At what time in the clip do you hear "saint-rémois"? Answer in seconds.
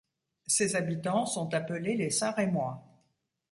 2.09-2.83